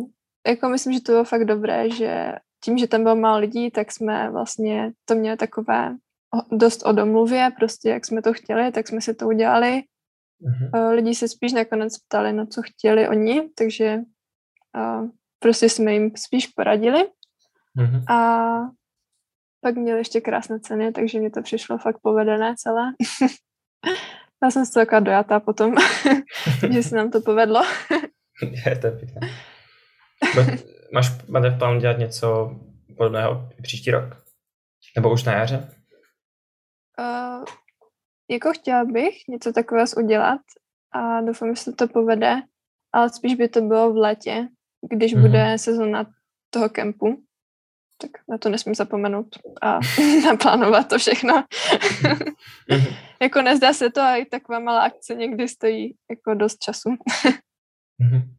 jako 0.47 0.69
myslím, 0.69 0.93
že 0.93 1.01
to 1.01 1.11
bylo 1.11 1.23
fakt 1.23 1.45
dobré, 1.45 1.89
že 1.89 2.35
tím, 2.63 2.77
že 2.77 2.87
tam 2.87 3.03
bylo 3.03 3.15
málo 3.15 3.39
lidí, 3.39 3.71
tak 3.71 3.91
jsme 3.91 4.29
vlastně 4.31 4.91
to 5.05 5.15
měli 5.15 5.37
takové 5.37 5.95
dost 6.51 6.85
o 6.85 6.91
domluvě, 6.91 7.49
prostě 7.57 7.89
jak 7.89 8.05
jsme 8.05 8.21
to 8.21 8.33
chtěli, 8.33 8.71
tak 8.71 8.87
jsme 8.87 9.01
si 9.01 9.13
to 9.13 9.27
udělali. 9.27 9.83
Mm-hmm. 10.41 10.89
Lidi 10.93 11.15
se 11.15 11.27
spíš 11.27 11.53
nakonec 11.53 11.97
ptali, 11.97 12.33
na 12.33 12.45
co 12.45 12.61
chtěli 12.61 13.09
oni, 13.09 13.49
takže 13.57 13.99
uh, 14.77 15.09
prostě 15.39 15.69
jsme 15.69 15.93
jim 15.93 16.11
spíš 16.15 16.47
poradili. 16.47 17.07
Mm-hmm. 17.77 18.13
A 18.13 18.51
pak 19.61 19.75
měli 19.75 19.99
ještě 19.99 20.21
krásné 20.21 20.59
ceny, 20.59 20.91
takže 20.91 21.19
mi 21.19 21.29
to 21.29 21.41
přišlo 21.41 21.77
fakt 21.77 21.99
povedené 22.01 22.55
celé. 22.57 22.83
Já 24.43 24.51
jsem 24.51 24.65
z 24.65 24.73
toho 24.73 24.85
taková 24.85 24.99
dojatá 24.99 25.39
potom, 25.39 25.75
že 26.71 26.83
se 26.83 26.95
nám 26.95 27.11
to 27.11 27.21
povedlo. 27.21 27.61
je 28.65 28.75
to 28.75 28.91
pěkné. 28.91 29.21
Máš, 30.93 31.27
máte 31.27 31.49
v 31.49 31.57
plánu 31.57 31.79
dělat 31.79 31.97
něco 31.97 32.55
podobného 32.97 33.49
příští 33.61 33.91
rok? 33.91 34.03
Nebo 34.95 35.13
už 35.13 35.23
na 35.23 35.33
jaře? 35.33 35.75
Uh, 36.99 37.45
jako 38.29 38.53
chtěla 38.53 38.85
bych 38.85 39.15
něco 39.29 39.53
takového 39.53 39.87
udělat 39.97 40.41
a 40.91 41.21
doufám, 41.21 41.55
že 41.55 41.61
se 41.61 41.73
to 41.73 41.87
povede, 41.87 42.35
ale 42.93 43.09
spíš 43.09 43.35
by 43.35 43.49
to 43.49 43.61
bylo 43.61 43.93
v 43.93 43.97
létě, 43.97 44.47
když 44.89 45.15
mm-hmm. 45.15 45.21
bude 45.21 45.57
sezóna 45.57 46.05
toho 46.49 46.69
kempu 46.69 47.23
tak 48.01 48.11
na 48.29 48.37
to 48.37 48.49
nesmím 48.49 48.75
zapomenout 48.75 49.27
a 49.61 49.79
naplánovat 50.25 50.87
to 50.87 50.97
všechno. 50.97 51.43
Mhm. 52.69 52.85
jako 53.21 53.41
nezdá 53.41 53.73
se 53.73 53.89
to, 53.89 54.01
a 54.01 54.15
i 54.15 54.25
taková 54.25 54.59
malá 54.59 54.81
akce 54.81 55.15
někdy 55.15 55.47
stojí 55.47 55.95
jako 56.09 56.33
dost 56.33 56.57
času. 56.57 56.89
Mhm. 57.99 58.35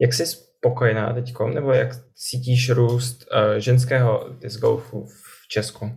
jak 0.00 0.12
jsi 0.12 0.26
spokojená 0.26 1.12
teď, 1.12 1.32
nebo 1.54 1.72
jak 1.72 1.88
cítíš 2.14 2.70
růst 2.70 3.26
uh, 3.32 3.58
ženského 3.58 4.28
disc 4.38 4.60
golfu 4.60 5.06
v 5.06 5.48
Česku? 5.48 5.90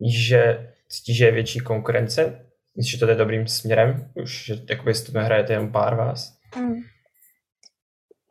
Víš, 0.00 0.26
že 0.26 0.72
cítíš, 0.88 1.16
že 1.16 1.24
je 1.24 1.32
větší 1.32 1.60
konkurence? 1.60 2.44
Myslíš, 2.76 2.92
že 2.92 2.98
to 2.98 3.06
jde 3.06 3.14
dobrým 3.14 3.46
směrem? 3.46 4.12
Už, 4.22 4.44
že 4.44 4.54
jakoby 4.70 4.94
si 4.94 5.12
to 5.12 5.18
nehrajete 5.18 5.52
jen 5.52 5.72
pár 5.72 5.94
vás? 5.96 6.38
Mm. 6.56 6.74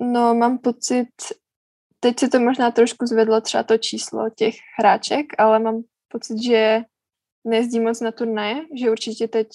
No, 0.02 0.34
mám 0.36 0.58
pocit, 0.58 1.08
teď 2.00 2.20
se 2.20 2.28
to 2.28 2.40
možná 2.40 2.72
trošku 2.72 3.06
zvedlo 3.06 3.42
třeba 3.42 3.64
to 3.64 3.78
číslo 3.78 4.30
těch 4.30 4.56
hráček, 4.80 5.26
ale 5.38 5.60
mám 5.60 5.84
pocit, 6.08 6.44
že 6.44 6.82
nejezdí 7.46 7.80
moc 7.80 8.02
na 8.02 8.12
turnaje, 8.12 8.62
že 8.80 8.92
určitě 8.92 9.28
teď 9.28 9.48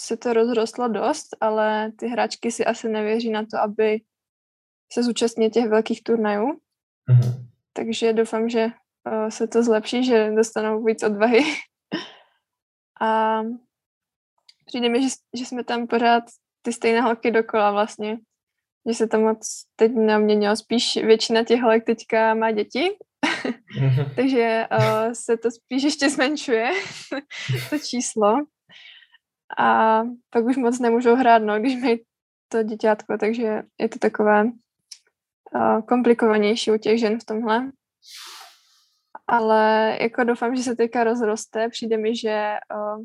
se 0.00 0.16
to 0.16 0.32
rozrostlo 0.32 0.88
dost, 0.88 1.36
ale 1.40 1.92
ty 1.98 2.06
hráčky 2.06 2.52
si 2.52 2.64
asi 2.64 2.88
nevěří 2.88 3.30
na 3.30 3.42
to, 3.42 3.58
aby 3.58 4.00
se 4.92 5.02
zúčastnili 5.02 5.50
těch 5.50 5.68
velkých 5.68 6.02
turnajů. 6.02 6.46
Mm-hmm. 6.46 7.46
Takže 7.72 8.12
doufám, 8.12 8.48
že 8.48 8.66
uh, 8.66 9.28
se 9.28 9.46
to 9.46 9.62
zlepší, 9.62 10.04
že 10.04 10.30
dostanou 10.30 10.84
víc 10.84 11.02
odvahy. 11.02 11.42
A 13.00 13.40
přijde 14.66 14.88
mi, 14.88 15.02
že, 15.02 15.08
že 15.36 15.46
jsme 15.46 15.64
tam 15.64 15.86
pořád 15.86 16.24
ty 16.62 16.72
stejné 16.72 17.00
holky 17.00 17.30
dokola 17.30 17.72
vlastně 17.72 18.18
že 18.88 18.94
se 18.94 19.06
to 19.06 19.20
moc 19.20 19.38
teď 19.76 19.92
naměnilo. 19.94 20.56
Spíš 20.56 20.96
většina 20.96 21.44
těch 21.44 21.60
holek 21.60 21.84
teďka 21.84 22.34
má 22.34 22.50
děti, 22.50 22.90
mm-hmm. 23.80 24.12
takže 24.16 24.66
uh, 24.78 25.12
se 25.12 25.36
to 25.36 25.50
spíš 25.50 25.82
ještě 25.82 26.10
zmenšuje, 26.10 26.70
to 27.70 27.78
číslo. 27.78 28.36
A 29.58 30.02
pak 30.30 30.44
už 30.44 30.56
moc 30.56 30.78
nemůžou 30.78 31.14
hrát, 31.14 31.38
no, 31.38 31.60
když 31.60 31.82
mají 31.82 32.00
to 32.48 32.62
děťátko, 32.62 33.18
takže 33.20 33.62
je 33.80 33.88
to 33.88 33.98
takové 33.98 34.44
uh, 34.44 35.80
komplikovanější 35.88 36.70
u 36.70 36.76
těch 36.76 36.98
žen 36.98 37.18
v 37.20 37.24
tomhle. 37.24 37.70
Ale 39.26 39.96
jako 40.00 40.24
doufám, 40.24 40.56
že 40.56 40.62
se 40.62 40.76
teďka 40.76 41.04
rozroste. 41.04 41.68
Přijde 41.68 41.96
mi, 41.96 42.16
že 42.16 42.54
uh, 42.74 43.04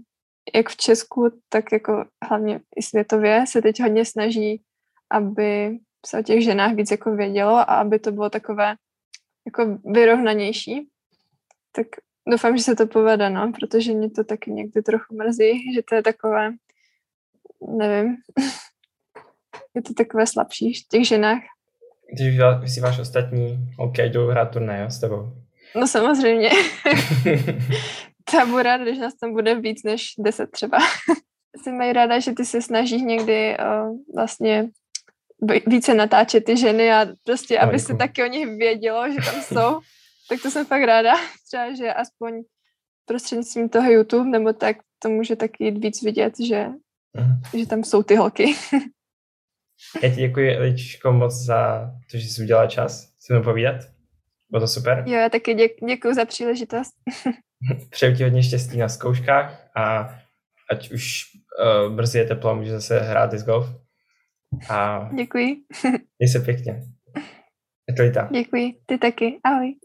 jak 0.56 0.70
v 0.70 0.78
Česku, 0.78 1.42
tak 1.50 1.72
jako 1.72 2.06
hlavně 2.30 2.60
i 2.76 2.82
světově 2.82 3.46
se 3.48 3.62
teď 3.62 3.82
hodně 3.82 4.06
snaží 4.06 4.62
aby 5.10 5.78
se 6.06 6.20
o 6.20 6.24
těch 6.24 6.44
ženách 6.44 6.74
víc 6.74 6.92
jako 6.92 7.16
vědělo 7.16 7.56
a 7.56 7.64
aby 7.64 8.00
to 8.00 8.12
bylo 8.12 8.30
takové 8.30 8.76
jako 9.46 9.78
vyrovnanější. 9.86 10.88
Tak 11.72 11.88
doufám, 12.30 12.58
že 12.58 12.64
se 12.64 12.76
to 12.76 12.88
povede, 12.88 13.30
no, 13.30 13.52
protože 13.60 13.94
mě 13.94 14.10
to 14.10 14.24
taky 14.24 14.52
někdy 14.52 14.82
trochu 14.82 15.16
mrzí, 15.16 15.74
že 15.74 15.82
to 15.90 15.96
je 15.96 16.04
takové, 16.04 16.52
nevím, 17.78 18.16
je 19.76 19.82
to 19.82 19.94
takové 19.94 20.28
slabší 20.28 20.74
v 20.74 20.88
těch 20.88 21.08
ženách. 21.08 21.42
Když 22.60 22.74
si 22.74 22.82
váš 22.82 23.00
ostatní, 23.00 23.58
OK, 23.78 23.98
jdou 23.98 24.28
hrát 24.28 24.46
turnaj 24.46 24.92
s 24.92 25.00
tebou. 25.00 25.34
No 25.76 25.88
samozřejmě. 25.88 26.50
Tabura, 28.32 28.78
když 28.78 28.98
nás 28.98 29.16
tam 29.16 29.34
bude 29.34 29.56
víc 29.56 29.84
než 29.84 30.14
deset 30.20 30.52
třeba. 30.52 30.78
Jsem 31.64 31.78
mají 31.78 31.94
ráda, 31.94 32.20
že 32.20 32.34
ty 32.34 32.46
se 32.46 32.62
snažíš 32.62 33.02
někdy 33.02 33.58
uh, 33.58 33.98
vlastně 34.16 34.70
více 35.68 35.94
natáčet 35.94 36.46
ty 36.46 36.58
ženy 36.58 36.92
a 36.92 37.08
prostě, 37.24 37.60
aby 37.60 37.80
se 37.80 37.96
taky 37.96 38.24
o 38.24 38.28
nich 38.28 38.48
vědělo, 38.48 39.12
že 39.12 39.32
tam 39.32 39.42
jsou. 39.42 39.80
tak 40.30 40.42
to 40.42 40.52
jsem 40.52 40.66
fakt 40.66 40.84
ráda. 40.84 41.14
Třeba, 41.48 41.76
že 41.76 41.94
aspoň 41.94 42.44
prostřednictvím 43.06 43.70
toho 43.70 43.92
YouTube, 43.92 44.30
nebo 44.30 44.54
tak 44.54 44.78
to 45.00 45.10
může 45.10 45.36
taky 45.36 45.66
jít 45.66 45.78
víc 45.78 46.04
vidět, 46.04 46.34
že, 46.48 46.66
uh-huh. 47.18 47.60
že 47.60 47.68
tam 47.68 47.84
jsou 47.84 48.04
ty 48.04 48.16
holky. 48.16 48.56
Já 50.04 50.10
ti 50.10 50.16
děkuji, 50.16 50.56
Eličko, 50.56 51.12
moc 51.12 51.34
za 51.34 51.92
to, 52.12 52.18
že 52.18 52.28
jsi 52.28 52.42
udělala 52.42 52.68
čas 52.68 53.10
se 53.20 53.34
mnou 53.34 53.44
povídat. 53.44 53.76
Bylo 54.50 54.60
to 54.60 54.68
super. 54.68 55.04
Jo, 55.08 55.14
já 55.14 55.30
taky 55.30 55.54
děk, 55.54 55.72
děkuji 55.88 56.14
za 56.16 56.26
příležitost. 56.26 56.94
Přeju 57.90 58.16
ti 58.16 58.24
hodně 58.24 58.44
štěstí 58.44 58.78
na 58.78 58.90
zkouškách 58.90 59.72
a 59.76 60.16
ať 60.72 60.92
už 60.92 61.24
uh, 61.88 61.94
brzy 61.96 62.18
je 62.20 62.26
teplo, 62.26 62.56
může 62.56 62.72
zase 62.72 63.00
hrát 63.00 63.32
disc 63.32 63.46
golf. 63.46 63.85
A 64.70 65.10
Děkuji. 65.16 65.56
Měj 66.20 66.30
se 66.32 66.40
pěkně. 66.40 66.84
Je 67.90 67.96
to 67.98 68.04
i 68.04 68.12
tak. 68.12 68.32
Děkuji. 68.32 68.74
Ty 68.86 68.98
taky. 68.98 69.40
Ahoj. 69.44 69.76